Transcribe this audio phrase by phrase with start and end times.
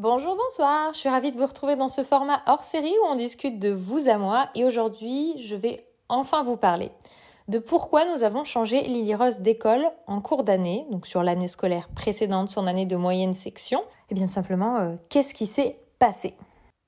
[0.00, 3.16] Bonjour, bonsoir, je suis ravie de vous retrouver dans ce format hors série où on
[3.16, 4.48] discute de vous à moi.
[4.54, 6.92] Et aujourd'hui je vais enfin vous parler
[7.48, 11.88] de pourquoi nous avons changé Lily Rose d'école en cours d'année, donc sur l'année scolaire
[11.88, 13.80] précédente, son année de moyenne section.
[13.80, 16.36] Et eh bien simplement, euh, qu'est-ce qui s'est passé?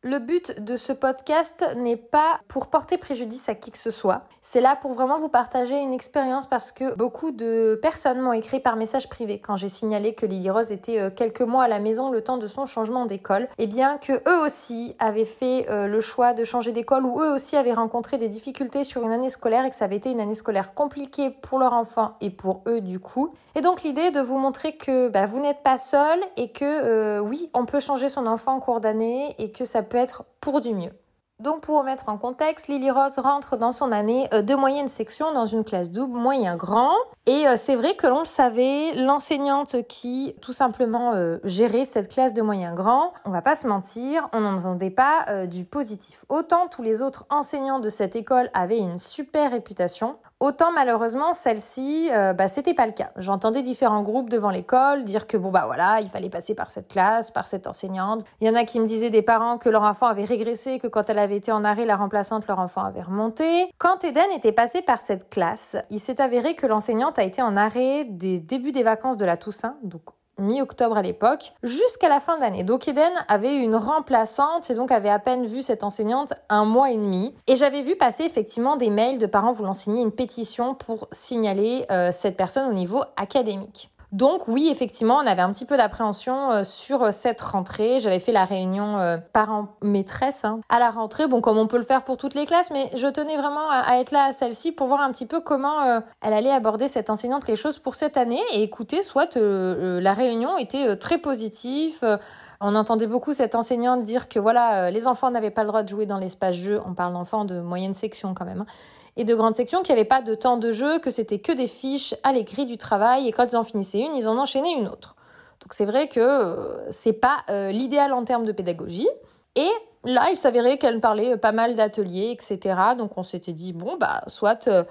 [0.02, 4.22] Le but de ce podcast n'est pas pour porter préjudice à qui que ce soit.
[4.40, 8.60] C'est là pour vraiment vous partager une expérience parce que beaucoup de personnes m'ont écrit
[8.60, 11.80] par message privé quand j'ai signalé que Lily Rose était euh, quelques mois à la
[11.80, 13.46] maison le temps de son changement d'école.
[13.58, 17.34] Et bien que eux aussi avaient fait euh, le choix de changer d'école ou eux
[17.34, 20.20] aussi avaient rencontré des difficultés sur une année scolaire et que ça avait été une
[20.20, 23.34] année scolaire compliquée pour leur enfant et pour eux du coup.
[23.54, 27.18] Et donc l'idée de vous montrer que bah, vous n'êtes pas seul et que euh,
[27.18, 30.60] oui, on peut changer son enfant en cours d'année et que ça peut être pour
[30.60, 30.92] du mieux.
[31.38, 35.32] Donc pour remettre en contexte, Lily Rose rentre dans son année euh, de moyenne section
[35.32, 36.92] dans une classe double moyen grand.
[37.24, 42.34] Et euh, c'est vrai que l'on le savait, l'enseignante qui tout simplement gérait cette classe
[42.34, 46.24] de moyen grand, on va pas se mentir, on n'entendait pas du positif.
[46.28, 52.08] Autant tous les autres enseignants de cette école avaient une super réputation, Autant malheureusement celle-ci,
[52.10, 53.10] euh, bah, c'était pas le cas.
[53.16, 56.88] J'entendais différents groupes devant l'école dire que bon bah voilà, il fallait passer par cette
[56.88, 58.24] classe, par cette enseignante.
[58.40, 60.86] Il y en a qui me disaient des parents que leur enfant avait régressé, que
[60.88, 63.70] quand elle avait été en arrêt, la remplaçante leur enfant avait remonté.
[63.76, 67.54] Quand Eden était passé par cette classe, il s'est avéré que l'enseignante a été en
[67.54, 70.04] arrêt des débuts des vacances de la Toussaint, donc
[70.40, 72.64] mi-octobre à l'époque, jusqu'à la fin d'année.
[72.64, 76.90] Donc Eden avait une remplaçante et donc avait à peine vu cette enseignante un mois
[76.90, 77.34] et demi.
[77.46, 81.84] Et j'avais vu passer effectivement des mails de parents voulant signer une pétition pour signaler
[81.90, 83.90] euh, cette personne au niveau académique.
[84.12, 88.00] Donc oui, effectivement, on avait un petit peu d'appréhension euh, sur euh, cette rentrée.
[88.00, 91.84] J'avais fait la réunion euh, parents-maîtresse hein, à la rentrée, bon comme on peut le
[91.84, 94.88] faire pour toutes les classes, mais je tenais vraiment à, être là à celle-ci pour
[94.88, 98.40] voir un petit peu comment elle allait aborder cette enseignante les choses pour cette année.
[98.52, 102.18] Et écoutez, soit la réunion était très positive.
[102.60, 105.88] On entendait beaucoup cette enseignante dire que voilà, les enfants n'avaient pas le droit de
[105.88, 106.80] jouer dans l'espace jeu.
[106.86, 108.62] On parle d'enfants de moyenne section quand même.
[108.62, 108.66] Hein
[109.16, 111.52] et de grandes sections, qu'il n'y avait pas de temps de jeu, que c'était que
[111.52, 114.72] des fiches à l'écrit du travail, et quand ils en finissaient une, ils en enchaînaient
[114.72, 115.16] une autre.
[115.60, 119.08] Donc c'est vrai que euh, c'est pas euh, l'idéal en termes de pédagogie.
[119.56, 119.70] Et
[120.04, 122.76] là, il s'avérait qu'elle parlait pas mal d'ateliers, etc.
[122.96, 124.68] Donc on s'était dit, bon, bah, soit...
[124.68, 124.84] Euh,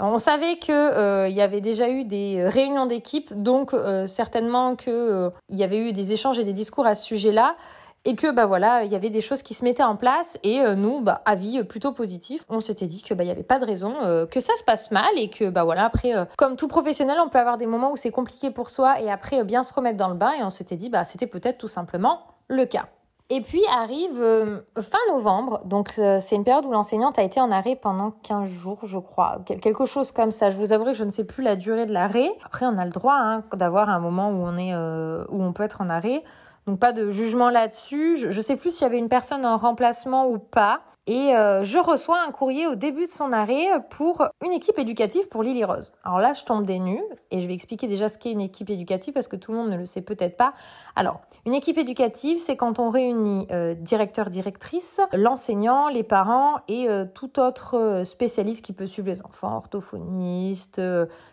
[0.00, 3.72] on savait que il y avait déjà eu des réunions d'équipe, donc
[4.06, 7.54] certainement qu'il il y avait eu des échanges et des discours à ce sujet-là
[8.04, 10.60] et que bah voilà il y avait des choses qui se mettaient en place et
[10.60, 13.64] euh, nous bah avis plutôt positif on s'était dit que bah il avait pas de
[13.64, 16.68] raison euh, que ça se passe mal et que bah voilà après euh, comme tout
[16.68, 19.72] professionnel on peut avoir des moments où c'est compliqué pour soi et après bien se
[19.72, 22.86] remettre dans le bain et on s'était dit bah c'était peut-être tout simplement le cas
[23.30, 24.22] et puis arrive
[24.78, 28.80] fin novembre, donc c'est une période où l'enseignante a été en arrêt pendant 15 jours,
[28.84, 30.50] je crois, quelque chose comme ça.
[30.50, 32.28] Je vous avouerai que je ne sais plus la durée de l'arrêt.
[32.44, 35.62] Après, on a le droit hein, d'avoir un moment où on est, où on peut
[35.62, 36.22] être en arrêt.
[36.66, 38.16] Donc pas de jugement là-dessus.
[38.16, 40.82] Je, sais plus s'il y avait une personne en remplacement ou pas.
[41.06, 45.28] Et euh, je reçois un courrier au début de son arrêt pour une équipe éducative
[45.28, 45.92] pour Lily Rose.
[46.02, 48.70] Alors là, je tombe des nues et je vais expliquer déjà ce qu'est une équipe
[48.70, 50.54] éducative parce que tout le monde ne le sait peut-être pas.
[50.96, 56.88] Alors, une équipe éducative, c'est quand on réunit euh, directeur, directrice, l'enseignant, les parents et
[56.88, 60.80] euh, tout autre spécialiste qui peut suivre les enfants, orthophoniste,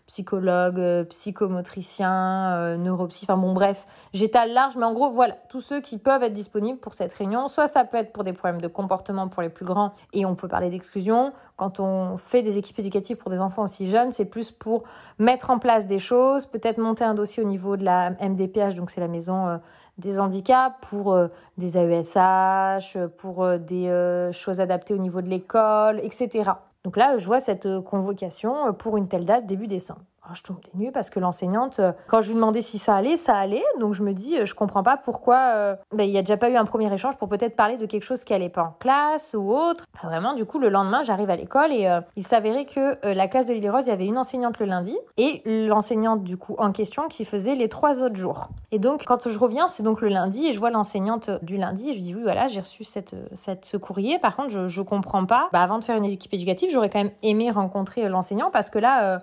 [0.06, 5.98] psychologue, psychomotricien, neuropsy, enfin bon bref, j'étale large, mais en gros voilà, tous ceux qui
[5.98, 7.48] peuvent être disponibles pour cette réunion.
[7.48, 10.36] Soit ça peut être pour des problèmes de comportement pour les plus grand et on
[10.36, 11.34] peut parler d'exclusion.
[11.56, 14.84] Quand on fait des équipes éducatives pour des enfants aussi jeunes, c'est plus pour
[15.20, 18.90] mettre en place des choses, peut-être monter un dossier au niveau de la MDPH, donc
[18.90, 19.58] c'est la maison euh,
[19.98, 21.28] des handicaps, pour euh,
[21.58, 26.52] des AESH, pour euh, des choses adaptées au niveau de l'école, etc.
[26.84, 30.02] Donc là, je vois cette convocation pour une telle date, début décembre.
[30.30, 32.96] Oh, je tombe des nues parce que l'enseignante, euh, quand je lui demandais si ça
[32.96, 33.64] allait, ça allait.
[33.80, 36.38] Donc je me dis, euh, je comprends pas pourquoi euh, ben, il y a déjà
[36.38, 38.76] pas eu un premier échange pour peut-être parler de quelque chose qui allait pas en
[38.78, 39.86] classe ou autre.
[40.04, 43.54] vraiment, du coup, le lendemain, j'arrive à l'école et il s'avérait que la classe de
[43.54, 47.08] Lily Rose, il y avait une enseignante le lundi et l'enseignante du coup en question
[47.08, 48.50] qui faisait les trois autres jours.
[48.72, 51.90] Et donc quand je reviens, c'est donc le lundi et je vois l'enseignante du lundi
[51.90, 54.20] et je dis oui voilà, j'ai reçu cette, ce courrier.
[54.20, 55.50] Par contre, je, je comprends pas.
[55.52, 58.80] Bah, avant de faire une équipe éducative, j'aurais quand même aimé rencontrer l'enseignant parce que
[58.80, 59.22] là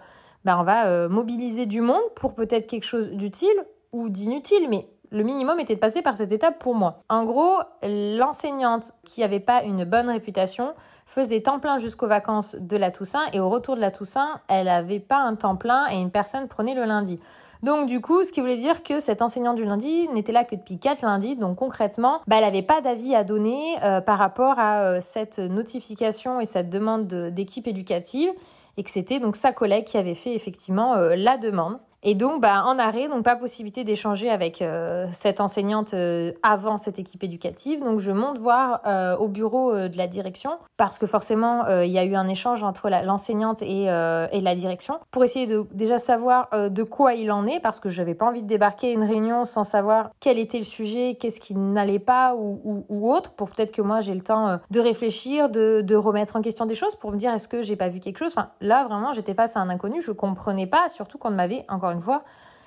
[0.48, 4.88] bah, on va euh, mobiliser du monde pour peut-être quelque chose d'utile ou d'inutile, mais
[5.10, 7.02] le minimum était de passer par cette étape pour moi.
[7.10, 10.72] En gros, l'enseignante qui n'avait pas une bonne réputation
[11.04, 14.64] faisait temps plein jusqu'aux vacances de la Toussaint et au retour de la Toussaint, elle
[14.64, 17.20] n'avait pas un temps plein et une personne prenait le lundi.
[17.62, 20.54] Donc du coup, ce qui voulait dire que cette enseignante du lundi n'était là que
[20.54, 21.36] depuis quatre lundis.
[21.36, 25.38] Donc concrètement, bah, elle n'avait pas d'avis à donner euh, par rapport à euh, cette
[25.38, 28.30] notification et cette demande d'équipe éducative
[28.78, 31.78] et que c'était donc sa collègue qui avait fait effectivement euh, la demande.
[32.04, 36.78] Et donc, bah, en arrêt, donc pas possibilité d'échanger avec euh, cette enseignante euh, avant
[36.78, 37.80] cette équipe éducative.
[37.80, 41.98] Donc, je monte voir euh, au bureau de la direction parce que forcément, il y
[41.98, 46.48] a eu un échange entre l'enseignante et, et, la direction pour essayer de déjà savoir
[46.52, 49.02] de quoi il en est parce que je n'avais pas envie de débarquer à une
[49.02, 53.50] réunion sans savoir quel était le sujet, qu'est-ce qui n'allait pas ou, ou, autre pour
[53.50, 56.94] peut-être que moi j'ai le temps de réfléchir, de, de, remettre en question des choses
[56.94, 58.32] pour me dire est-ce que j'ai pas vu quelque chose?
[58.36, 61.87] Enfin, là, vraiment, j'étais face à un inconnu, je comprenais pas, surtout qu'on m'avait encore
[61.90, 62.24] une fois,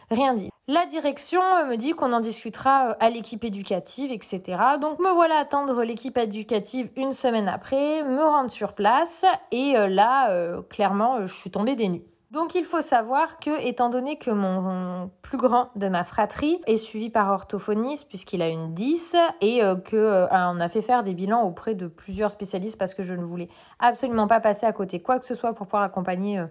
[0.09, 0.51] rien dit.
[0.67, 4.41] La direction euh, me dit qu'on en discutera euh, à l'équipe éducative, etc.
[4.79, 9.87] Donc me voilà attendre l'équipe éducative une semaine après, me rendre sur place et euh,
[9.87, 10.29] là,
[10.69, 12.03] clairement, je suis tombée des nues.
[12.29, 16.77] Donc il faut savoir que, étant donné que mon plus grand de ma fratrie est
[16.77, 21.75] suivi par orthophoniste puisqu'il a une 10 et on a fait faire des bilans auprès
[21.75, 25.25] de plusieurs spécialistes parce que je ne voulais absolument pas passer à côté quoi que
[25.25, 26.41] ce soit pour pouvoir accompagner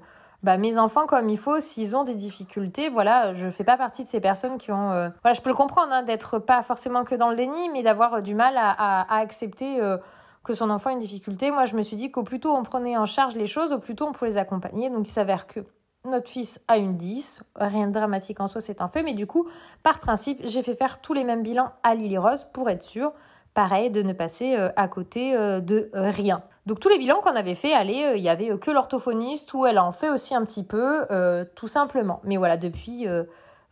[0.42, 4.04] bah, mes enfants comme il faut, s'ils ont des difficultés, voilà, je fais pas partie
[4.04, 7.04] de ces personnes qui ont, euh, voilà, je peux le comprendre, hein, d'être pas forcément
[7.04, 9.98] que dans le déni, mais d'avoir euh, du mal à, accepter euh,
[10.42, 11.50] que son enfant a une difficulté.
[11.50, 13.78] Moi, je me suis dit qu'au plus tôt on prenait en charge les choses, au
[13.78, 14.88] plus tôt on pouvait les accompagner.
[14.88, 15.60] Donc, il s'avère que
[16.06, 19.26] notre fils a une 10, rien de dramatique en soi, c'est un fait, mais du
[19.26, 19.46] coup,
[19.82, 23.12] par principe, j'ai fait faire tous les mêmes bilans à Lily Rose pour être sûr,
[23.52, 26.42] pareil, de ne passer à côté de rien.
[26.66, 29.52] Donc tous les bilans qu'on avait fait, allez, euh, il y avait euh, que l'orthophoniste
[29.54, 32.20] ou elle en fait aussi un petit peu, euh, tout simplement.
[32.24, 33.06] Mais voilà, depuis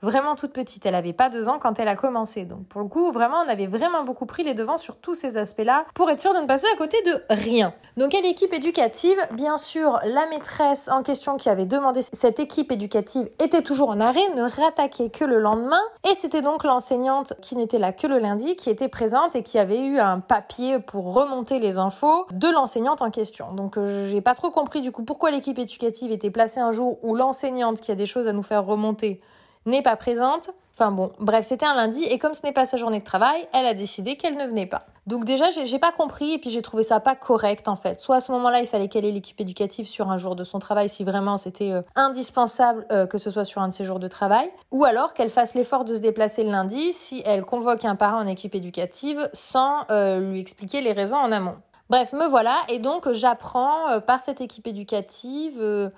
[0.02, 0.86] vraiment toute petite.
[0.86, 2.44] Elle avait pas deux ans quand elle a commencé.
[2.44, 5.36] Donc pour le coup, vraiment, on avait vraiment beaucoup pris les devants sur tous ces
[5.36, 7.74] aspects-là pour être sûr de ne passer à côté de rien.
[7.96, 12.70] Donc à l'équipe éducative, bien sûr, la maîtresse en question qui avait demandé cette équipe
[12.70, 15.80] éducative était toujours en arrêt, ne rattaquait que le lendemain.
[16.08, 19.58] Et c'était donc l'enseignante qui n'était là que le lundi qui était présente et qui
[19.58, 23.52] avait eu un papier pour remonter les infos de l'enseignante en question.
[23.52, 26.98] Donc euh, j'ai pas trop compris du coup pourquoi l'équipe éducative était placée un jour
[27.02, 29.20] où l'enseignante qui a des choses à nous faire remonter
[29.66, 30.50] n'est pas présente.
[30.72, 33.48] Enfin bon, bref, c'était un lundi et comme ce n'est pas sa journée de travail,
[33.52, 34.86] elle a décidé qu'elle ne venait pas.
[35.08, 37.98] Donc déjà, j'ai pas compris et puis j'ai trouvé ça pas correct en fait.
[37.98, 40.90] Soit à ce moment-là, il fallait ait l'équipe éducative sur un jour de son travail
[40.90, 44.06] si vraiment c'était euh, indispensable euh, que ce soit sur un de ses jours de
[44.06, 47.96] travail, ou alors qu'elle fasse l'effort de se déplacer le lundi si elle convoque un
[47.96, 51.56] parent en équipe éducative sans euh, lui expliquer les raisons en amont.
[51.88, 55.90] Bref, me voilà et donc j'apprends par cette équipe éducative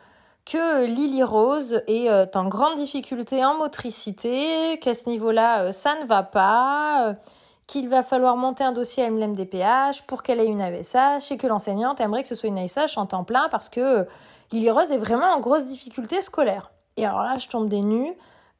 [0.44, 5.96] que Lily Rose est euh, en grande difficulté en motricité, qu'à ce niveau-là, euh, ça
[6.00, 7.14] ne va pas, euh,
[7.66, 11.46] qu'il va falloir monter un dossier à MLMDPH pour qu'elle ait une AESH et que
[11.46, 14.06] l'enseignante aimerait que ce soit une AESH en temps plein parce que
[14.52, 16.72] Lily Rose est vraiment en grosse difficulté scolaire.
[16.96, 18.12] Et alors là, je tombe des nues,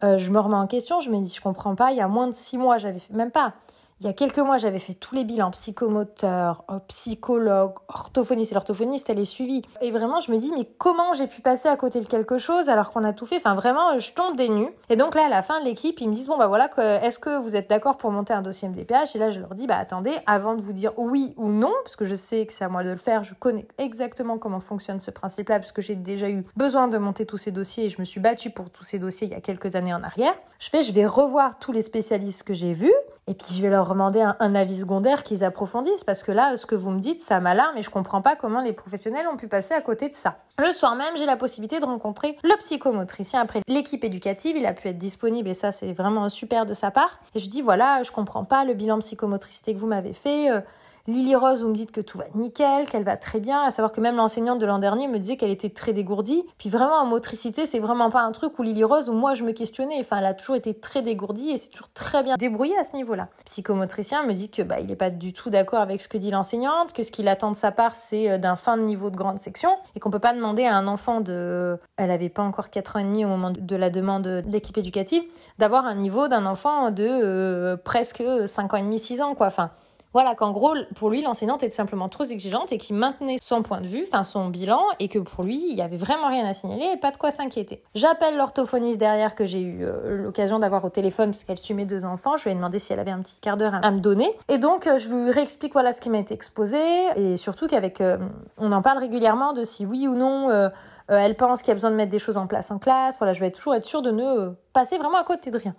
[0.03, 2.29] je me remets en question, je me dis, je comprends pas, il y a moins
[2.29, 3.55] de six mois, j'avais fait, même pas,
[4.01, 8.53] il y a quelques mois, j'avais fait tous les bilans psychomoteur, euh, psychologue, orthophoniste.
[8.53, 9.63] Et l'orthophoniste, elle est suivie.
[9.83, 12.71] Et vraiment, je me dis, mais comment j'ai pu passer à côté de quelque chose
[12.71, 13.37] alors qu'on a tout fait?
[13.37, 14.71] Enfin, vraiment, je tombe des nues.
[14.89, 16.71] Et donc là, à la fin de l'équipe, ils me disent, bon, bah voilà,
[17.05, 19.67] est-ce que vous êtes d'accord pour monter un dossier MDPH Et là, je leur dis,
[19.67, 22.65] bah attendez, avant de vous dire oui ou non, parce que je sais que c'est
[22.65, 25.95] à moi de le faire, je connais exactement comment fonctionne ce principe-là, parce que j'ai
[25.95, 28.85] déjà eu besoin de monter tous ces dossiers et je me suis battue pour tous
[28.85, 30.33] ces dossiers il y a quelques années en arrière.
[30.59, 32.95] Je fais, je vais revoir tous les spécialistes que j'ai vus
[33.31, 36.67] et puis je vais leur demander un, avis secondaire qu'ils approfondissent parce que là, ce
[36.67, 39.47] que vous me dites, ça m'alarme et je comprends pas comment les professionnels ont pu
[39.47, 40.39] passer à côté de ça.
[40.59, 44.57] Le soir même, j'ai la possibilité de rencontrer le psychomotricien après l'équipe éducative.
[44.57, 47.21] Il a pu être disponible et ça, c'est vraiment super de sa part.
[47.37, 50.51] Et je dis voilà, je comprends pas le bilan psychomotricité que vous m'avez fait.
[50.51, 50.61] Euh,
[51.07, 53.93] Lily Rose, vous me dites que tout va nickel, qu'elle va très bien, à savoir
[53.93, 56.45] que même l'enseignante de l'an dernier me disait qu'elle était très dégourdie.
[56.59, 59.45] Puis vraiment en motricité, c'est vraiment pas un truc où Lily Rose, où moi je
[59.45, 59.97] me questionnais.
[60.01, 62.95] Enfin, elle a toujours été très dégourdie et c'est toujours très bien débrouillée à ce
[62.97, 63.29] niveau-là.
[63.45, 66.31] psychomotricien me dit que bah il est pas du tout d'accord avec ce que dit
[66.31, 69.17] l'enseignante, que ce qu'il attend de sa part c'est euh, d'un fin de niveau de
[69.17, 72.71] grande section et qu'on peut pas demander à un enfant de, elle avait pas encore
[72.71, 75.23] 4 ans et demi au moment de la demande de l'équipe éducative,
[75.59, 79.47] d'avoir un niveau d'un enfant de euh, presque 5 ans et demi, 6 ans quoi.
[79.47, 79.71] Enfin,
[80.13, 83.81] voilà, qu'en gros, pour lui, l'enseignante était simplement trop exigeante et qu'il maintenait son point
[83.81, 86.53] de vue, enfin son bilan, et que pour lui, il y avait vraiment rien à
[86.53, 87.83] signaler et pas de quoi s'inquiéter.
[87.95, 91.87] J'appelle l'orthophoniste derrière que j'ai eu euh, l'occasion d'avoir au téléphone parce qu'elle suit mes
[91.87, 92.37] deux enfants.
[92.37, 94.37] Je lui ai demandé si elle avait un petit quart d'heure à, me donner.
[94.49, 96.79] Et donc, euh, je lui réexplique voilà ce qui m'a été exposé
[97.15, 98.19] et surtout qu'avec, euh,
[98.59, 100.71] on en parle régulièrement de si oui ou non
[101.09, 103.19] elle pense qu'il y a besoin de mettre des choses en place en classe.
[103.19, 105.75] Voilà, je vais toujours être sûre de ne passer vraiment à côté de rien.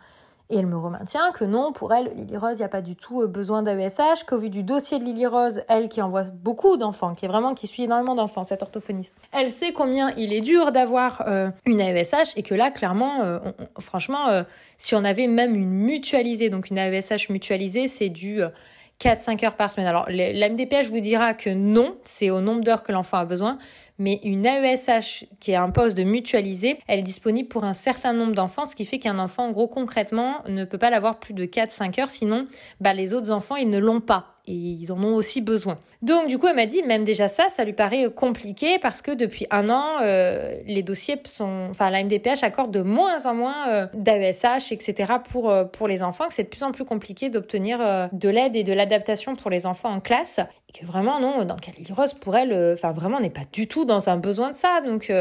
[0.52, 2.98] Et elle me remaintient que non, pour elle, Lily Rose, il n'y a pas du
[2.98, 6.76] tout euh, besoin d'AESH, qu'au vu du dossier de Lily Rose, elle qui envoie beaucoup
[6.76, 10.42] d'enfants, qui est vraiment, qui suit énormément d'enfants, cette orthophoniste, elle sait combien il est
[10.42, 13.40] dur d'avoir euh, une AESH et que là, clairement, euh,
[13.80, 14.44] franchement,
[14.78, 18.42] si on avait même une mutualisée, donc une AESH mutualisée, c'est du
[19.02, 19.88] 4-5 heures par semaine.
[19.88, 23.58] Alors, l'MDPH vous dira que non, c'est au nombre d'heures que l'enfant a besoin,
[24.02, 28.14] mais une AESH qui est un poste de mutualisé, elle est disponible pour un certain
[28.14, 31.36] nombre d'enfants, ce qui fait qu'un enfant, en gros, concrètement, ne peut pas l'avoir plus
[31.36, 32.48] de 4-5 heures, sinon,
[32.80, 35.78] bah, les autres enfants, ils ne l'ont pas et ils en ont aussi besoin.
[36.02, 39.12] Donc du coup, elle m'a dit, même déjà ça, ça lui paraît compliqué parce que
[39.12, 43.70] depuis un an, euh, les dossiers sont, enfin la MDPH accorde de moins en moins
[43.70, 45.14] euh, d'AESH, etc.
[45.30, 48.30] pour euh, pour les enfants, que c'est de plus en plus compliqué d'obtenir euh, de
[48.30, 50.40] l'aide et de l'adaptation pour les enfants en classe.
[50.70, 53.30] Et que vraiment non, dans le cas de Rose, pour elle, enfin vraiment, on n'est
[53.30, 54.82] pas du tout dans un besoin de ça.
[54.86, 55.12] Donc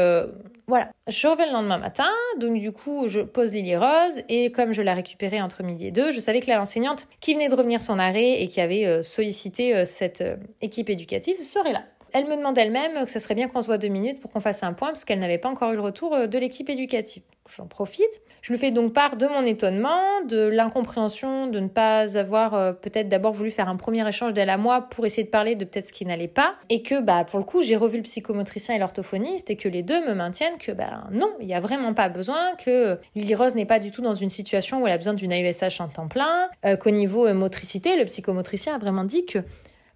[0.67, 4.73] voilà, je reviens le lendemain matin, donc du coup je pose Lily Rose et comme
[4.73, 7.81] je l'ai récupérée entre midi et deux, je savais que l'enseignante qui venait de revenir
[7.81, 11.83] son arrêt et qui avait euh, sollicité euh, cette euh, équipe éducative serait là.
[12.13, 14.39] Elle me demande elle-même que ce serait bien qu'on se voit deux minutes pour qu'on
[14.39, 17.23] fasse un point parce qu'elle n'avait pas encore eu le retour euh, de l'équipe éducative.
[17.55, 18.21] J'en profite.
[18.41, 22.71] Je lui fais donc part de mon étonnement, de l'incompréhension de ne pas avoir euh,
[22.71, 25.65] peut-être d'abord voulu faire un premier échange d'elle à moi pour essayer de parler de
[25.65, 28.75] peut-être ce qui n'allait pas et que bah pour le coup j'ai revu le psychomotricien
[28.75, 31.93] et l'orthophoniste et que les deux me maintiennent que bah non, il n'y a vraiment
[31.93, 34.97] pas besoin, que Lily Rose n'est pas du tout dans une situation où elle a
[34.97, 39.03] besoin d'une AESH en temps plein, euh, qu'au niveau euh, motricité, le psychomotricien a vraiment
[39.03, 39.39] dit que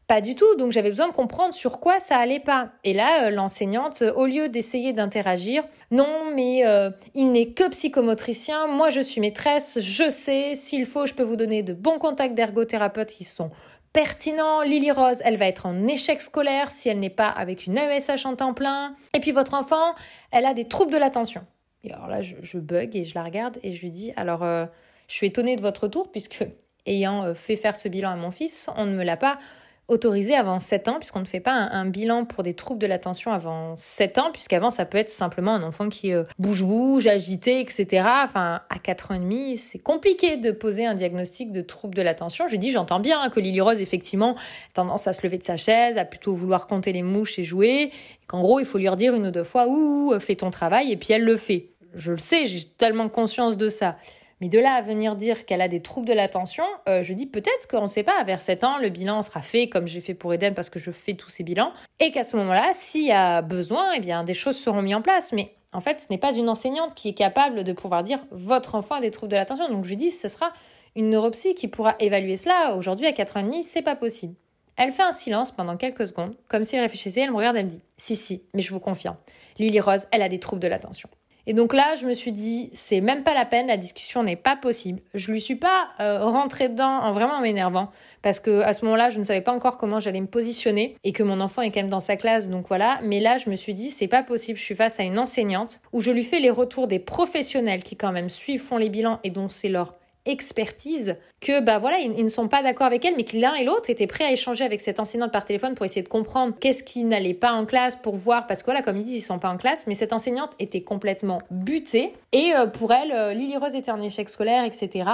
[0.07, 2.69] pas du tout, donc j'avais besoin de comprendre sur quoi ça allait pas.
[2.83, 7.67] Et là, euh, l'enseignante, euh, au lieu d'essayer d'interagir, non, mais euh, il n'est que
[7.69, 11.97] psychomotricien, moi je suis maîtresse, je sais, s'il faut, je peux vous donner de bons
[11.97, 13.49] contacts d'ergothérapeutes qui sont
[13.93, 14.61] pertinents.
[14.61, 18.27] Lily Rose, elle va être en échec scolaire si elle n'est pas avec une AESH
[18.27, 18.95] en temps plein.
[19.15, 19.95] Et puis votre enfant,
[20.31, 21.41] elle a des troubles de l'attention.
[21.83, 24.43] Et alors là, je, je, bug et je la regarde et je lui dis, alors
[24.43, 26.45] je suis étonnée de votre retour puisque
[26.85, 29.39] ayant fait faire ce bilan à mon fils, on ne me l'a pas
[29.87, 33.31] autorisé avant 7 ans, puisqu'on ne fait pas un, bilan pour des troubles de l'attention
[33.31, 38.07] avant 7 ans, puisqu'avant ça peut être simplement un enfant qui euh, bouge-bouge, agité, etc.
[38.23, 42.01] Enfin, à 4 ans et demi, c'est compliqué de poser un diagnostic de trouble de
[42.01, 42.47] l'attention.
[42.47, 45.43] Je dis, j'entends bien hein, que Lily Rose, effectivement, a tendance à se lever de
[45.43, 47.91] sa chaise, à plutôt vouloir compter les mouches et jouer,
[48.27, 50.97] qu'en gros, il faut lui redire une ou deux fois, ouh, fais ton travail, et
[50.97, 51.69] puis elle le fait.
[51.93, 53.95] Je le sais, j'ai totalement conscience de ça.
[54.41, 57.25] Mais de là à venir dire qu'elle a des troubles de l'attention, euh, je dis
[57.25, 60.13] peut-être qu'on ne sait pas, vers 7 ans, le bilan sera fait comme j'ai fait
[60.13, 63.11] pour Eden parce que je fais tous ces bilans, et qu'à ce moment-là, s'il y
[63.11, 65.31] a besoin, eh bien, des choses seront mises en place.
[65.31, 68.75] Mais en fait, ce n'est pas une enseignante qui est capable de pouvoir dire votre
[68.75, 69.69] enfant a des troubles de l'attention.
[69.69, 70.51] Donc je dis, ce sera
[70.95, 72.75] une neuropsy qui pourra évaluer cela.
[72.75, 74.35] Aujourd'hui, à 4 ans et demi, c'est pas possible.
[74.77, 77.65] Elle fait un silence pendant quelques secondes, comme si elle réfléchissait, elle me regarde, elle
[77.65, 79.15] me dit Si, si, mais je vous confirme,
[79.57, 81.09] Lily Rose, elle a des troubles de l'attention.
[81.47, 84.35] Et donc là, je me suis dit, c'est même pas la peine, la discussion n'est
[84.35, 85.01] pas possible.
[85.13, 89.11] Je lui suis pas euh, rentrée dedans en vraiment m'énervant parce que à ce moment-là,
[89.11, 91.81] je ne savais pas encore comment j'allais me positionner et que mon enfant est quand
[91.81, 92.99] même dans sa classe, donc voilà.
[93.03, 94.57] Mais là, je me suis dit, c'est pas possible.
[94.57, 97.95] Je suis face à une enseignante où je lui fais les retours des professionnels qui
[97.95, 99.93] quand même suivent, font les bilans et dont c'est leur
[100.25, 103.63] expertise que bah voilà ils, ne sont pas d'accord avec elle mais que l'un et
[103.63, 106.83] l'autre étaient prêts à échanger avec cette enseignante par téléphone pour essayer de comprendre qu'est-ce
[106.83, 109.37] qui n'allait pas en classe pour voir parce que voilà comme ils disent ils sont
[109.37, 112.13] pas en classe mais cette enseignante était complètement butée.
[112.31, 115.09] Et euh, pour elle euh, Lily Rose était en échec scolaire etc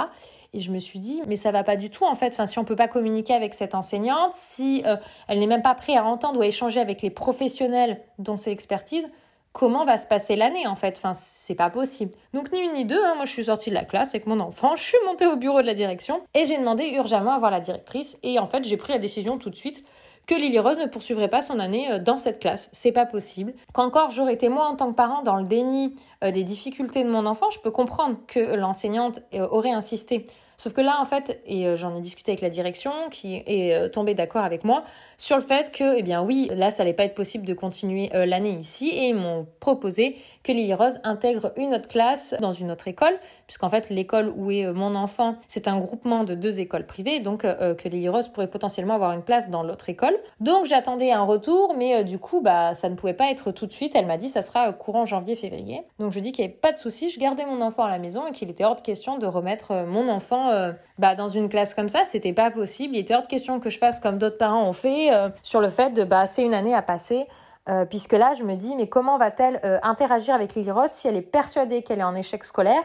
[0.54, 2.28] et je me suis dit mais ça va pas du tout en fait.
[2.28, 4.96] Enfin si on peut pas communiquer avec cette enseignante si euh,
[5.28, 8.50] elle n'est même pas prête à entendre ou à échanger avec les professionnels dont c'est
[8.50, 9.06] l'expertise
[9.52, 10.94] comment va se passer l'année en fait?
[10.96, 12.12] Enfin, c'est pas possible.
[12.32, 13.14] Donc ni une ni deux, hein.
[13.16, 15.62] moi je suis sortie de la classe avec mon enfant, je suis montée au bureau
[15.62, 18.76] de la direction et j'ai demandé urgemment à voir la directrice et en fait j'ai
[18.76, 19.84] pris la décision tout de suite
[20.26, 22.68] que Lily Rose ne poursuivrait pas son année euh, dans cette classe.
[22.72, 23.54] C'est pas possible.
[23.72, 27.10] Qu'encore j'aurais été moi en tant que parent dans le déni euh, des difficultés de
[27.10, 30.26] mon enfant, je peux comprendre que l'enseignante euh, aurait insisté
[30.62, 33.74] Sauf que là, en fait, et euh, j'en ai discuté avec la direction qui est
[33.74, 34.84] euh, tombée d'accord avec moi
[35.18, 38.14] sur le fait que, eh bien oui, là, ça allait pas être possible de continuer
[38.14, 42.52] euh, l'année ici et ils m'ont proposé que Lily Rose intègre une autre classe dans
[42.52, 46.60] une autre école, puisqu'en fait, l'école où est mon enfant, c'est un groupement de deux
[46.60, 50.14] écoles privées, donc que Lily Rose pourrait potentiellement avoir une place dans l'autre école.
[50.40, 53.72] Donc j'attendais un retour, mais du coup, bah, ça ne pouvait pas être tout de
[53.72, 53.94] suite.
[53.94, 55.82] Elle m'a dit, ça sera courant janvier-février.
[55.98, 57.98] Donc je dis qu'il n'y avait pas de souci, je gardais mon enfant à la
[57.98, 61.48] maison et qu'il était hors de question de remettre mon enfant euh, bah, dans une
[61.48, 62.96] classe comme ça, c'était pas possible.
[62.96, 65.60] Il était hors de question que je fasse comme d'autres parents ont fait euh, sur
[65.60, 67.26] le fait de bah, c'est une année à passer.
[67.68, 71.06] Euh, puisque là, je me dis, mais comment va-t-elle euh, interagir avec Lily Rose si
[71.06, 72.82] elle est persuadée qu'elle est en échec scolaire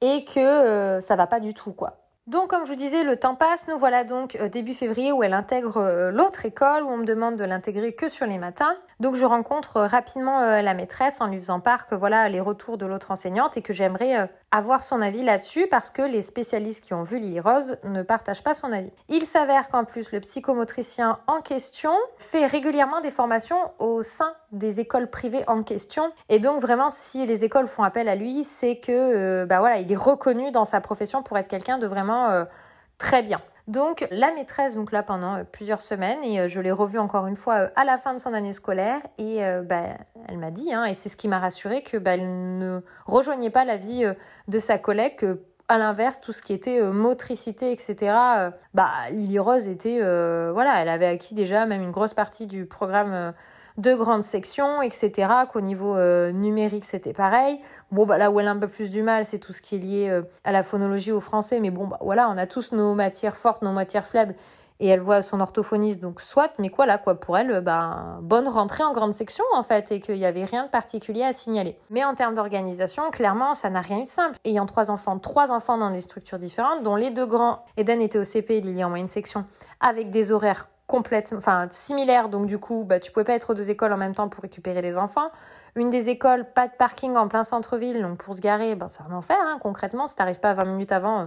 [0.00, 1.98] et que ça va pas du tout, quoi.
[2.28, 3.68] Donc, comme je vous disais, le temps passe.
[3.68, 7.06] Nous voilà donc euh, début février où elle intègre euh, l'autre école où on me
[7.06, 8.76] demande de l'intégrer que sur les matins.
[9.00, 12.78] Donc, je rencontre euh, rapidement la maîtresse en lui faisant part que voilà les retours
[12.78, 16.94] de l'autre enseignante et que j'aimerais avoir son avis là-dessus parce que les spécialistes qui
[16.94, 18.90] ont vu Lily Rose ne partagent pas son avis.
[19.08, 24.80] Il s'avère qu'en plus, le psychomotricien en question fait régulièrement des formations au sein des
[24.80, 26.12] écoles privées en question.
[26.28, 29.90] Et donc, vraiment, si les écoles font appel à lui, c'est que, bah voilà, il
[29.90, 32.44] est reconnu dans sa profession pour être quelqu'un de vraiment euh,
[32.98, 33.40] très bien.
[33.68, 37.26] Donc la maîtresse, donc là pendant euh, plusieurs semaines, et euh, je l'ai revue encore
[37.26, 39.82] une fois euh, à la fin de son année scolaire, et bah,
[40.26, 43.50] elle m'a dit, hein, et c'est ce qui m'a rassurée, que bah, elle ne rejoignait
[43.50, 44.10] pas la vie
[44.48, 48.14] de sa collègue, que à l'inverse, tout ce qui était motricité, etc.,
[48.72, 53.34] bah, Lily Rose était, voilà, elle avait acquis déjà même une grosse partie du programme
[53.78, 55.96] de grandes sections, etc., qu'au niveau
[56.32, 57.60] numérique, c'était pareil.
[57.90, 59.76] Bon, bah, là où elle a un peu plus du mal, c'est tout ce qui
[59.76, 61.58] est lié euh, à la phonologie au français.
[61.58, 64.34] Mais bon, bah, voilà, on a tous nos matières fortes, nos matières faibles.
[64.80, 68.84] Et elle voit son orthophoniste, donc soit, mais quoi quoi, pour elle, bah, bonne rentrée
[68.84, 71.76] en grande section, en fait, et qu'il n'y avait rien de particulier à signaler.
[71.90, 74.36] Mais en termes d'organisation, clairement, ça n'a rien eu de simple.
[74.44, 78.20] Ayant trois enfants, trois enfants dans des structures différentes, dont les deux grands, Eden était
[78.20, 79.46] au CP, Lily en moyenne section,
[79.80, 83.54] avec des horaires complètement, enfin, similaires, donc du coup, bah, tu pouvais pas être aux
[83.54, 85.30] deux écoles en même temps pour récupérer les enfants.
[85.76, 89.02] Une des écoles, pas de parking en plein centre-ville, donc pour se garer, ben, c'est
[89.02, 90.06] un enfer, hein, concrètement.
[90.06, 91.26] Si t'arrives pas 20 minutes avant, euh,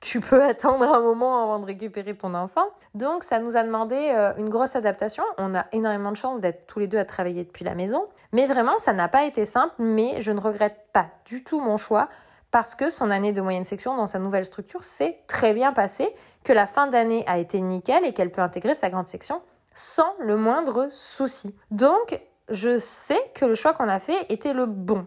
[0.00, 2.64] tu peux attendre un moment avant de récupérer ton enfant.
[2.94, 5.24] Donc ça nous a demandé euh, une grosse adaptation.
[5.36, 8.06] On a énormément de chance d'être tous les deux à travailler depuis la maison.
[8.32, 11.76] Mais vraiment, ça n'a pas été simple, mais je ne regrette pas du tout mon
[11.76, 12.08] choix
[12.50, 16.14] parce que son année de moyenne section dans sa nouvelle structure s'est très bien passée,
[16.44, 19.42] que la fin d'année a été nickel et qu'elle peut intégrer sa grande section
[19.74, 21.54] sans le moindre souci.
[21.70, 22.20] Donc,
[22.50, 25.06] je sais que le choix qu'on a fait était le bon.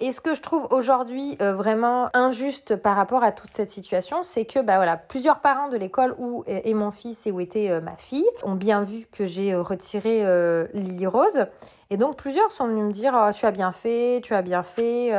[0.00, 4.24] Et ce que je trouve aujourd'hui euh, vraiment injuste par rapport à toute cette situation,
[4.24, 7.70] c'est que bah voilà, plusieurs parents de l'école où est mon fils et où était
[7.70, 10.24] euh, ma fille ont bien vu que j'ai euh, retiré
[10.74, 11.46] Lily Rose.
[11.90, 14.64] Et donc plusieurs sont venus me dire oh, tu as bien fait, tu as bien
[14.64, 15.12] fait.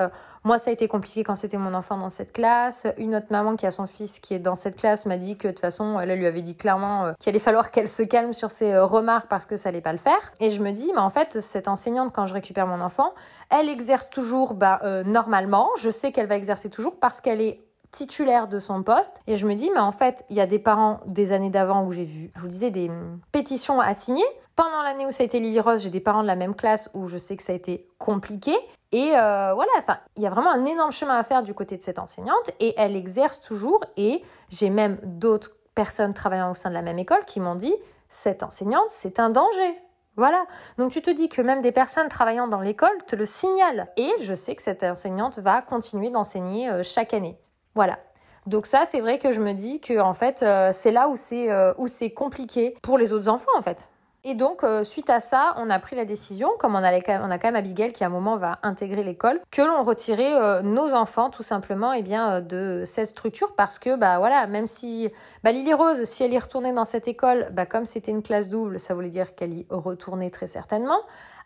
[0.46, 2.86] Moi, ça a été compliqué quand c'était mon enfant dans cette classe.
[2.98, 5.48] Une autre maman qui a son fils qui est dans cette classe m'a dit que
[5.48, 8.34] de toute façon, elle lui avait dit clairement euh, qu'il allait falloir qu'elle se calme
[8.34, 10.34] sur ses euh, remarques parce que ça allait pas le faire.
[10.42, 13.14] Et je me dis, mais en fait, cette enseignante, quand je récupère mon enfant,
[13.50, 15.70] elle exerce toujours bah, euh, normalement.
[15.78, 17.62] Je sais qu'elle va exercer toujours parce qu'elle est
[17.94, 19.22] titulaire de son poste.
[19.28, 21.86] Et je me dis, mais en fait, il y a des parents des années d'avant
[21.86, 22.92] où j'ai vu, je vous disais, des
[23.32, 24.26] pétitions à signer.
[24.56, 26.90] Pendant l'année où ça a été Lily Rose, j'ai des parents de la même classe
[26.94, 28.54] où je sais que ça a été compliqué.
[28.92, 31.78] Et euh, voilà, enfin, il y a vraiment un énorme chemin à faire du côté
[31.78, 33.84] de cette enseignante et elle exerce toujours.
[33.96, 37.74] Et j'ai même d'autres personnes travaillant au sein de la même école qui m'ont dit,
[38.10, 39.80] cette enseignante, c'est un danger.
[40.16, 40.46] Voilà.
[40.78, 43.88] Donc tu te dis que même des personnes travaillant dans l'école te le signalent.
[43.98, 47.40] Et je sais que cette enseignante va continuer d'enseigner euh, chaque année.
[47.76, 48.00] Voilà.
[48.46, 51.16] Donc ça, c'est vrai que je me dis que en fait, euh, c'est là où
[51.16, 53.90] c'est où c'est compliqué pour les autres enfants en fait.
[54.26, 57.44] Et donc, euh, suite à ça, on a pris la décision, comme on, a quand
[57.44, 61.30] même Abigail qui à un moment va intégrer l'école, que l'on retirait euh, nos enfants
[61.30, 65.10] tout simplement et eh bien, euh, de cette structure parce que, bah voilà, même si
[65.44, 68.48] bah, Lily Rose, si elle y retournait dans cette école, bah, comme c'était une classe
[68.48, 71.02] double, ça voulait dire qu'elle y retournait très certainement.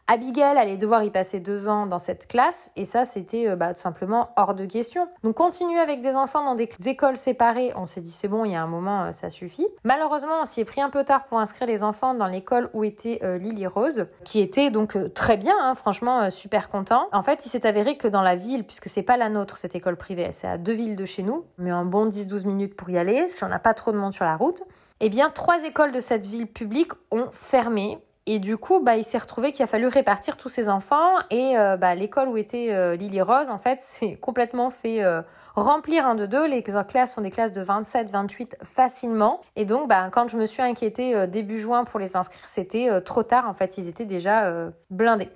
[0.10, 3.74] Abigail allait devoir y passer deux ans dans cette classe et ça c'était euh, bah,
[3.74, 5.10] tout simplement hors de question.
[5.24, 8.54] Donc continuer avec des enfants dans des écoles séparées, on s'est dit c'est bon, il
[8.54, 9.68] y a un moment euh, ça suffit.
[9.84, 12.86] Malheureusement on s'y est pris un peu tard pour inscrire les enfants dans l'école où
[12.86, 17.10] était euh, Lily Rose, qui était donc très bien, hein, franchement super content.
[17.12, 19.76] En fait il s'est avéré que dans la ville, puisque c'est pas la nôtre cette
[19.76, 22.90] école privée, c'est à deux villes de chez nous, mais en bon 10-12 minutes pour
[22.90, 24.64] y aller, si on n'a pas trop de monde sur la route,
[25.00, 29.06] eh bien, trois écoles de cette ville publique ont fermé et du coup, bah, il
[29.06, 31.14] s'est retrouvé qu'il a fallu répartir tous ses enfants.
[31.30, 35.22] Et euh, bah, l'école où était euh, Lily Rose, en fait, s'est complètement fait euh,
[35.56, 36.46] remplir un de deux.
[36.46, 39.40] Les classes sont des classes de 27, 28 facilement.
[39.56, 43.24] Et donc, bah, quand je me suis inquiétée début juin pour les inscrire, c'était trop
[43.24, 43.48] tard.
[43.48, 44.54] En fait, ils étaient déjà
[44.92, 45.30] blindés.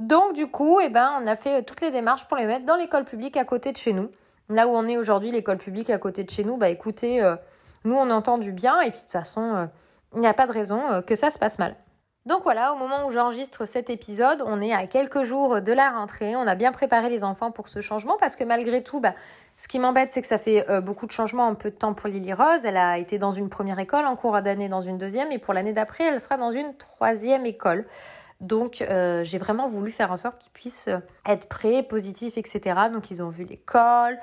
[0.00, 2.76] Donc, du coup, eh ben, on a fait toutes les démarches pour les mettre dans
[2.76, 4.10] l'école publique à côté de chez nous.
[4.48, 7.20] Là où on est aujourd'hui, l'école publique à côté de chez nous, bah écoutez,
[7.84, 9.68] nous on entend du bien et puis de toute façon,
[10.14, 11.76] il n'y a pas de raison que ça se passe mal.
[12.26, 15.90] Donc voilà, au moment où j'enregistre cet épisode, on est à quelques jours de la
[15.90, 16.34] rentrée.
[16.34, 19.14] On a bien préparé les enfants pour ce changement parce que malgré tout, bah,
[19.56, 21.94] ce qui m'embête, c'est que ça fait euh, beaucoup de changements en peu de temps
[21.94, 22.64] pour Lily Rose.
[22.64, 25.54] Elle a été dans une première école, en cours d'année dans une deuxième, et pour
[25.54, 27.86] l'année d'après, elle sera dans une troisième école.
[28.40, 30.90] Donc euh, j'ai vraiment voulu faire en sorte qu'ils puissent
[31.26, 32.60] être prêts, positifs, etc.
[32.92, 34.18] Donc ils ont vu l'école,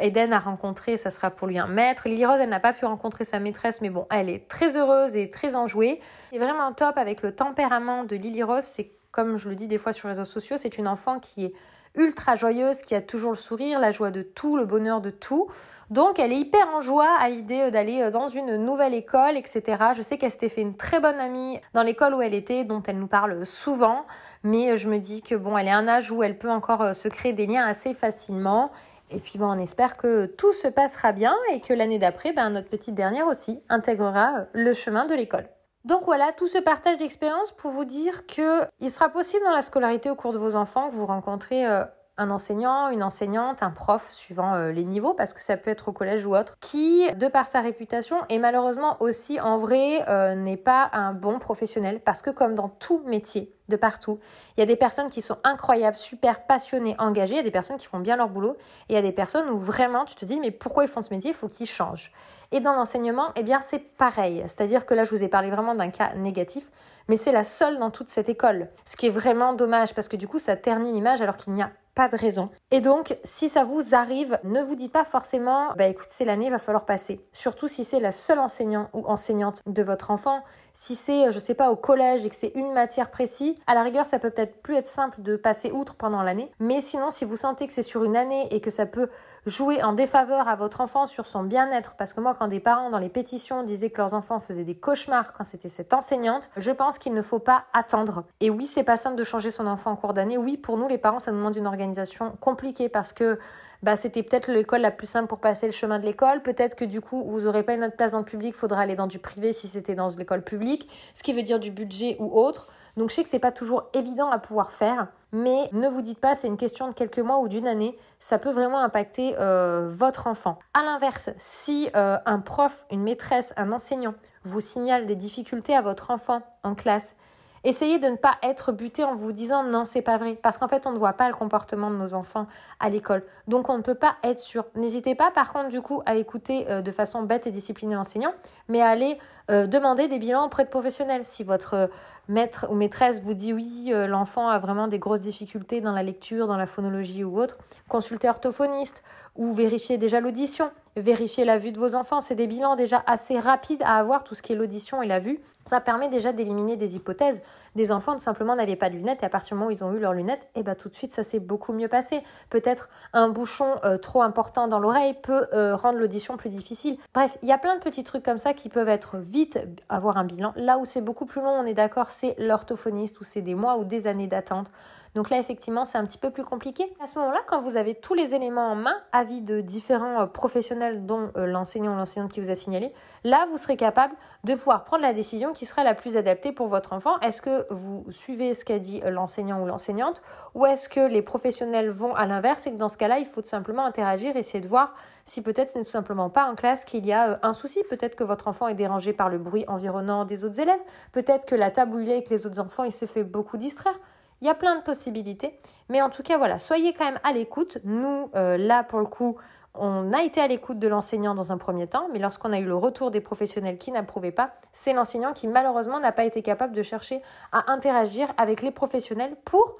[0.00, 2.08] Eden a rencontré, ça sera pour lui un maître.
[2.08, 5.16] Lily Rose, elle n'a pas pu rencontrer sa maîtresse, mais bon, elle est très heureuse
[5.16, 6.00] et très enjouée.
[6.30, 8.64] C'est vraiment top avec le tempérament de Lily Rose.
[8.64, 11.44] C'est comme je le dis des fois sur les réseaux sociaux, c'est une enfant qui
[11.44, 11.54] est
[11.94, 15.48] ultra joyeuse, qui a toujours le sourire, la joie de tout, le bonheur de tout.
[15.90, 19.76] Donc elle est hyper en joie à l'idée d'aller euh, dans une nouvelle école, etc.
[19.94, 22.82] Je sais qu'elle s'était fait une très bonne amie dans l'école où elle était, dont
[22.86, 24.06] elle nous parle souvent.
[24.42, 26.50] Mais euh, je me dis que bon, elle est à un âge où elle peut
[26.50, 28.70] encore se créer des liens assez facilement.
[29.14, 32.50] Et puis bon, on espère que tout se passera bien et que l'année d'après, ben,
[32.50, 35.48] notre petite dernière aussi intégrera euh, le chemin de l'école.
[35.84, 39.62] Donc voilà, tout ce partage d'expérience pour vous dire que il sera possible dans la
[39.62, 41.84] scolarité au cours de vos enfants que vous rencontrez euh,
[42.22, 45.88] un enseignant, une enseignante, un prof, suivant euh, les niveaux, parce que ça peut être
[45.88, 50.34] au collège ou autre, qui, de par sa réputation, et malheureusement aussi en vrai, euh,
[50.34, 54.18] n'est pas un bon professionnel, parce que comme dans tout métier, de partout,
[54.56, 57.50] il y a des personnes qui sont incroyables, super passionnées, engagées, il y a des
[57.50, 58.56] personnes qui font bien leur boulot,
[58.88, 61.02] et il y a des personnes où vraiment tu te dis, mais pourquoi ils font
[61.02, 61.30] ce métier?
[61.30, 62.12] Il faut qu'ils changent.
[62.50, 64.42] Et dans l'enseignement, eh bien, c'est pareil.
[64.46, 66.70] C'est-à-dire que là, je vous ai parlé vraiment d'un cas négatif,
[67.08, 68.68] mais c'est la seule dans toute cette école.
[68.84, 71.62] Ce qui est vraiment dommage parce que du coup, ça ternit l'image alors qu'il n'y
[71.62, 72.48] a pas de raison.
[72.70, 76.46] Et donc, si ça vous arrive, ne vous dites pas forcément, bah écoute, c'est l'année,
[76.46, 77.20] il va falloir passer.
[77.32, 80.42] Surtout si c'est la seule enseignant ou enseignante de votre enfant.
[80.72, 83.82] Si c'est, je sais pas, au collège et que c'est une matière précise, à la
[83.82, 86.50] rigueur, ça peut peut-être plus être simple de passer outre pendant l'année.
[86.60, 89.08] Mais sinon, si vous sentez que c'est sur une année et que ça peut
[89.46, 92.90] jouer en défaveur à votre enfant sur son bien-être, parce que moi, quand des parents
[92.90, 96.70] dans les pétitions disaient que leurs enfants faisaient des cauchemars quand c'était cette enseignante, je
[96.70, 98.24] pense qu'il ne faut pas attendre.
[98.40, 100.38] Et oui, c'est pas simple de changer son enfant en cours d'année.
[100.38, 103.38] Oui, pour nous, les parents, ça demande une organisation compliquée parce que
[103.82, 106.40] bah, c'était peut-être l'école la plus simple pour passer le chemin de l'école.
[106.42, 108.94] Peut-être que du coup, vous n'aurez pas une autre place dans le public, faudra aller
[108.94, 112.38] dans du privé si c'était dans l'école publique, ce qui veut dire du budget ou
[112.38, 112.68] autre.
[112.96, 116.20] Donc je sais que c'est pas toujours évident à pouvoir faire, mais ne vous dites
[116.20, 119.88] pas c'est une question de quelques mois ou d'une année, ça peut vraiment impacter euh,
[119.90, 120.58] votre enfant.
[120.74, 125.80] À l'inverse, si euh, un prof, une maîtresse, un enseignant vous signale des difficultés à
[125.80, 127.16] votre enfant en classe,
[127.64, 130.38] Essayez de ne pas être buté en vous disant non, c'est pas vrai.
[130.42, 132.46] Parce qu'en fait, on ne voit pas le comportement de nos enfants
[132.80, 133.24] à l'école.
[133.46, 134.64] Donc, on ne peut pas être sûr.
[134.74, 138.34] N'hésitez pas, par contre, du coup, à écouter euh, de façon bête et disciplinée l'enseignant,
[138.68, 139.18] mais à aller
[139.50, 141.24] euh, demander des bilans auprès de professionnels.
[141.24, 141.88] Si votre
[142.28, 146.02] maître ou maîtresse vous dit oui, euh, l'enfant a vraiment des grosses difficultés dans la
[146.02, 149.02] lecture, dans la phonologie ou autre, consultez orthophoniste
[149.36, 152.20] ou vérifiez déjà l'audition, vérifiez la vue de vos enfants.
[152.20, 155.18] C'est des bilans déjà assez rapides à avoir, tout ce qui est l'audition et la
[155.18, 155.40] vue.
[155.64, 157.40] Ça permet déjà d'éliminer des hypothèses.
[157.74, 159.82] Des enfants tout simplement n'avaient pas de lunettes et à partir du moment où ils
[159.82, 162.22] ont eu leurs lunettes, et eh ben tout de suite ça s'est beaucoup mieux passé.
[162.50, 166.98] Peut-être un bouchon euh, trop important dans l'oreille peut euh, rendre l'audition plus difficile.
[167.14, 170.18] Bref, il y a plein de petits trucs comme ça qui peuvent être vite avoir
[170.18, 170.52] un bilan.
[170.56, 173.78] Là où c'est beaucoup plus long, on est d'accord, c'est l'orthophoniste où c'est des mois
[173.78, 174.66] ou des années d'attente.
[175.14, 176.90] Donc là, effectivement, c'est un petit peu plus compliqué.
[176.98, 180.26] À ce moment-là, quand vous avez tous les éléments en main, avis de différents euh,
[180.26, 184.54] professionnels, dont euh, l'enseignant ou l'enseignante qui vous a signalé, là, vous serez capable de
[184.54, 187.20] pouvoir prendre la décision qui sera la plus adaptée pour votre enfant.
[187.20, 190.22] Est-ce que vous suivez ce qu'a dit euh, l'enseignant ou l'enseignante
[190.54, 193.42] ou est-ce que les professionnels vont à l'inverse et que dans ce cas-là, il faut
[193.42, 194.94] simplement interagir, essayer de voir
[195.26, 197.80] si peut-être ce n'est tout simplement pas en classe qu'il y a un souci.
[197.88, 200.80] Peut-être que votre enfant est dérangé par le bruit environnant des autres élèves.
[201.12, 203.56] Peut-être que la table où il est avec les autres enfants, il se fait beaucoup
[203.56, 203.98] distraire.
[204.42, 205.58] Il y a plein de possibilités.
[205.88, 207.78] Mais en tout cas, voilà, soyez quand même à l'écoute.
[207.84, 209.36] Nous, euh, là, pour le coup,
[209.74, 212.64] on a été à l'écoute de l'enseignant dans un premier temps, mais lorsqu'on a eu
[212.64, 216.74] le retour des professionnels qui n'approuvaient pas, c'est l'enseignant qui malheureusement n'a pas été capable
[216.74, 219.76] de chercher à interagir avec les professionnels pour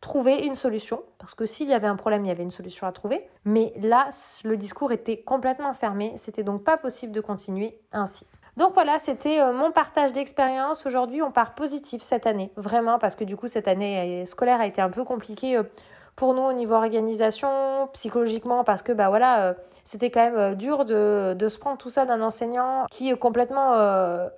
[0.00, 2.86] trouver une solution, parce que s'il y avait un problème, il y avait une solution
[2.86, 4.10] à trouver, mais là,
[4.44, 8.26] le discours était complètement fermé, c'était donc pas possible de continuer ainsi.
[8.58, 10.84] Donc voilà, c'était euh, mon partage d'expérience.
[10.84, 14.66] Aujourd'hui, on part positif cette année, vraiment, parce que du coup, cette année scolaire a
[14.66, 15.62] été un peu compliquée euh,
[16.16, 20.84] pour nous au niveau organisation, psychologiquement, parce que bah voilà, euh, c'était quand même dur
[20.84, 23.70] de, de, se prendre tout ça d'un enseignant qui est complètement,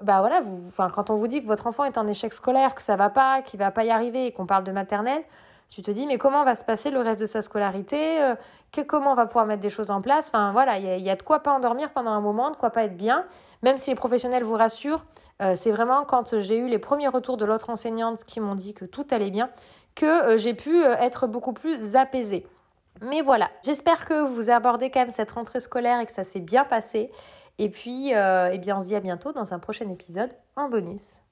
[0.01, 2.83] bah voilà, enfin quand on vous dit que votre enfant est en échec scolaire, que
[2.83, 5.23] ça va pas, qu'il va pas y arriver et qu'on parle de maternelle,
[5.71, 8.35] tu te dis mais comment va se passer le reste de sa scolarité,
[8.73, 11.11] que, comment on va pouvoir mettre des choses en place, enfin voilà, il y, y,
[11.11, 13.25] a de quoi pas endormir pendant un moment, de quoi pas être bien.
[13.65, 15.05] Même si les professionnels vous rassurent,
[15.43, 18.75] euh, c'est vraiment quand j'ai eu les premiers retours de l'autre enseignante qui m'ont dit
[18.75, 19.51] que tout allait bien,
[19.95, 22.47] que euh, j'ai pu euh, être beaucoup plus apaisée.
[23.01, 26.41] Mais voilà, j'espère que vous abordez quand même cette rentrée scolaire et que ça s'est
[26.41, 27.11] bien passé.
[27.59, 31.24] Et puis, eh bien, on se dit à bientôt dans un prochain épisode en bonus.